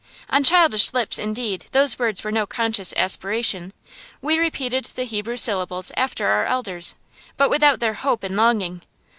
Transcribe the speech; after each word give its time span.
On 0.31 0.43
childish 0.43 0.93
lips, 0.93 1.19
indeed, 1.19 1.65
those 1.73 1.99
words 1.99 2.23
were 2.23 2.31
no 2.31 2.47
conscious 2.47 2.91
aspiration; 2.97 3.71
we 4.19 4.39
repeated 4.39 4.85
the 4.95 5.03
Hebrew 5.03 5.37
syllables 5.37 5.91
after 5.95 6.25
our 6.25 6.47
elders, 6.47 6.95
but 7.37 7.51
without 7.51 7.79
their 7.79 7.93
hope 7.93 8.23
and 8.23 8.35
longing. 8.35 8.81